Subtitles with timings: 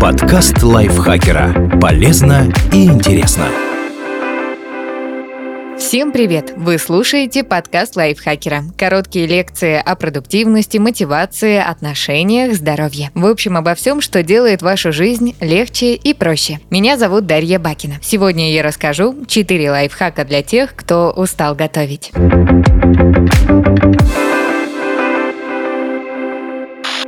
[0.00, 1.78] Подкаст лайфхакера.
[1.80, 3.46] Полезно и интересно.
[5.78, 6.52] Всем привет!
[6.54, 8.64] Вы слушаете подкаст лайфхакера.
[8.76, 13.10] Короткие лекции о продуктивности, мотивации, отношениях, здоровье.
[13.14, 16.60] В общем, обо всем, что делает вашу жизнь легче и проще.
[16.68, 17.94] Меня зовут Дарья Бакина.
[18.02, 22.10] Сегодня я расскажу 4 лайфхака для тех, кто устал готовить.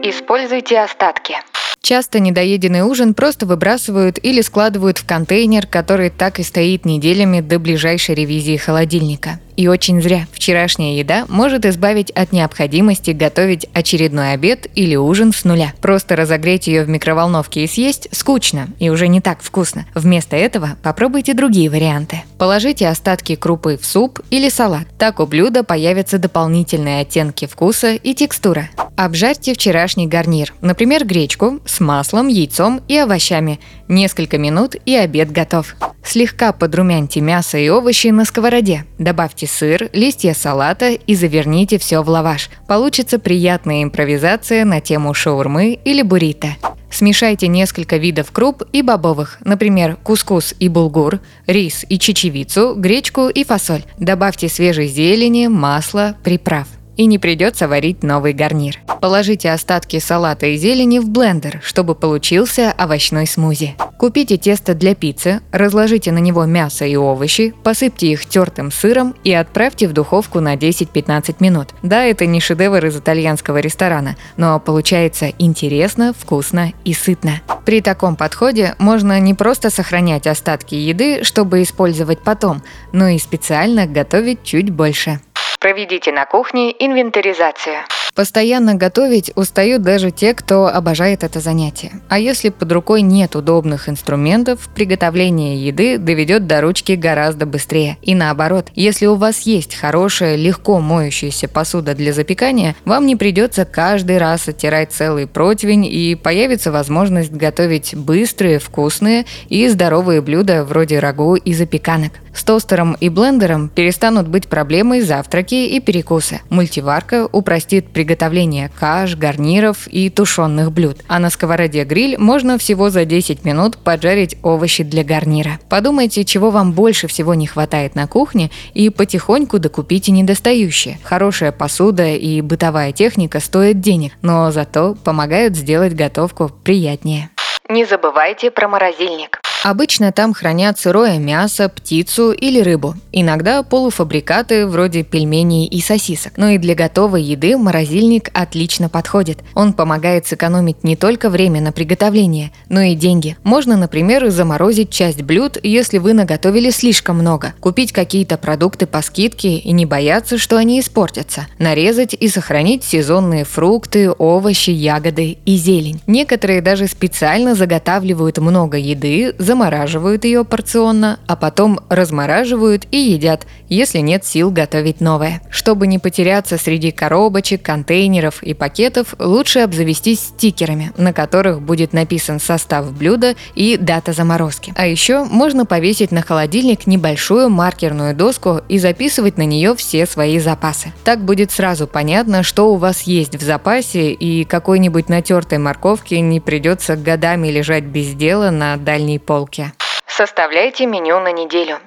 [0.02, 1.34] Используйте остатки.
[1.80, 7.59] Часто недоеденный ужин просто выбрасывают или складывают в контейнер, который так и стоит неделями до
[7.59, 9.41] ближайшей ревизии холодильника.
[9.59, 10.29] И очень зря.
[10.30, 15.75] Вчерашняя еда может избавить от необходимости готовить очередной обед или ужин с нуля.
[15.81, 19.84] Просто разогреть ее в микроволновке и съесть скучно и уже не так вкусно.
[19.97, 22.23] Вместо этого попробуйте другие варианты.
[22.39, 24.87] Положите остатки крупы в суп или салат.
[24.97, 28.69] Так у блюда появятся дополнительные оттенки вкуса и текстура.
[28.97, 33.59] Обжарьте вчерашний гарнир, например, гречку с маслом, яйцом и овощами.
[33.89, 35.75] Несколько минут и обед готов.
[36.09, 38.87] Слегка подрумяньте мясо и овощи на сковороде.
[38.98, 42.48] Добавьте сыр, листья салата и заверните все в лаваш.
[42.67, 46.56] Получится приятная импровизация на тему шаурмы или буррито.
[46.91, 53.45] Смешайте несколько видов круп и бобовых, например, кускус и булгур, рис и чечевицу, гречку и
[53.45, 53.84] фасоль.
[53.98, 58.80] Добавьте свежей зелени, масла, приправ и не придется варить новый гарнир.
[59.00, 63.77] Положите остатки салата и зелени в блендер, чтобы получился овощной смузи.
[63.96, 69.32] Купите тесто для пиццы, разложите на него мясо и овощи, посыпьте их тертым сыром и
[69.32, 71.69] отправьте в духовку на 10-15 минут.
[71.82, 77.41] Да, это не шедевр из итальянского ресторана, но получается интересно, вкусно и сытно.
[77.64, 83.86] При таком подходе можно не просто сохранять остатки еды, чтобы использовать потом, но и специально
[83.86, 85.20] готовить чуть больше.
[85.61, 87.78] Проведите на кухне инвентаризацию.
[88.14, 91.92] Постоянно готовить устают даже те, кто обожает это занятие.
[92.09, 97.97] А если под рукой нет удобных инструментов, приготовление еды доведет до ручки гораздо быстрее.
[98.03, 103.65] И наоборот, если у вас есть хорошая, легко моющаяся посуда для запекания, вам не придется
[103.65, 111.00] каждый раз оттирать целый противень и появится возможность готовить быстрые, вкусные и здоровые блюда вроде
[111.00, 112.12] рагу и запеканок.
[112.38, 116.41] С тостером и блендером перестанут быть проблемой завтраки и перекусы.
[116.50, 120.99] Мультиварка упростит приготовление каш, гарниров и тушенных блюд.
[121.09, 125.59] А на сковороде гриль можно всего за 10 минут поджарить овощи для гарнира.
[125.69, 131.00] Подумайте, чего вам больше всего не хватает на кухне и потихоньку докупите недостающие.
[131.03, 137.31] Хорошая посуда и бытовая техника стоят денег, но зато помогают сделать готовку приятнее.
[137.69, 139.41] Не забывайте про морозильник.
[139.64, 142.94] Обычно там хранят сырое мясо, птицу или рыбу.
[143.12, 146.34] Иногда полуфабрикаты вроде пельменей и сосисок.
[146.36, 149.41] Но и для готовой еды морозильник отлично подходит.
[149.54, 153.36] Он помогает сэкономить не только время на приготовление, но и деньги.
[153.42, 157.54] Можно, например, заморозить часть блюд, если вы наготовили слишком много.
[157.60, 161.46] Купить какие-то продукты по скидке и не бояться, что они испортятся.
[161.58, 166.00] Нарезать и сохранить сезонные фрукты, овощи, ягоды и зелень.
[166.06, 174.00] Некоторые даже специально заготавливают много еды, замораживают ее порционно, а потом размораживают и едят, если
[174.00, 175.41] нет сил готовить новое.
[175.48, 182.41] Чтобы не потеряться среди коробочек, контейнеров и пакетов, лучше обзавестись стикерами, на которых будет написан
[182.41, 184.75] состав блюда и дата заморозки.
[184.76, 190.38] А еще можно повесить на холодильник небольшую маркерную доску и записывать на нее все свои
[190.41, 190.92] запасы.
[191.04, 196.38] Так будет сразу понятно, что у вас есть в запасе и какой-нибудь натертой морковки не
[196.38, 199.72] придется годами лежать без дела на дальней полке полке.
[200.06, 201.78] Составляйте меню на неделю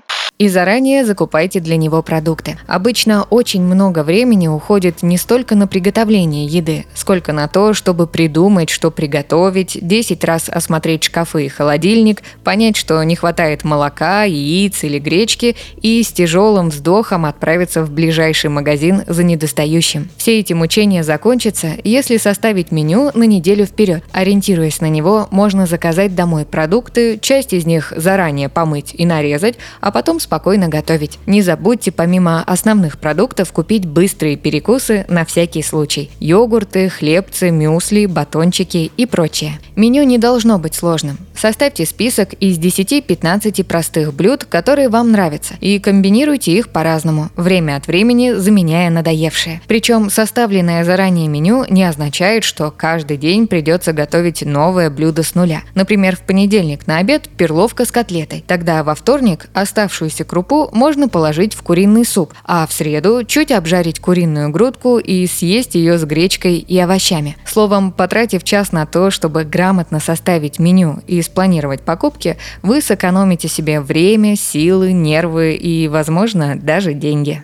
[0.42, 2.58] и заранее закупайте для него продукты.
[2.66, 8.72] Обычно очень много времени уходит не столько на приготовление еды, сколько на то, чтобы придумать,
[8.72, 14.97] что приготовить, 10 раз осмотреть шкафы и холодильник, понять, что не хватает молока, яиц или
[14.97, 20.09] гречки и с тяжелым вздохом отправиться в ближайший магазин за недостающим.
[20.18, 24.03] Все эти мучения закончатся, если составить меню на неделю вперед.
[24.12, 29.92] Ориентируясь на него, можно заказать домой продукты, часть из них заранее помыть и нарезать, а
[29.92, 31.19] потом с спокойно готовить.
[31.25, 36.10] Не забудьте помимо основных продуктов купить быстрые перекусы на всякий случай.
[36.22, 39.60] Йогурты, хлебцы, мюсли, батончики и прочее.
[39.75, 41.18] Меню не должно быть сложным.
[41.36, 47.88] Составьте список из 10-15 простых блюд, которые вам нравятся, и комбинируйте их по-разному, время от
[47.88, 49.60] времени заменяя надоевшие.
[49.68, 55.63] Причем составленное заранее меню не означает, что каждый день придется готовить новое блюдо с нуля.
[55.75, 58.45] Например, в понедельник на обед перловка с котлетой.
[58.48, 63.52] Тогда во вторник оставшуюся оставшуюся крупу можно положить в куриный суп, а в среду чуть
[63.52, 67.38] обжарить куриную грудку и съесть ее с гречкой и овощами.
[67.46, 73.80] Словом, потратив час на то, чтобы грамотно составить меню и спланировать покупки, вы сэкономите себе
[73.80, 77.44] время, силы, нервы и, возможно, даже деньги.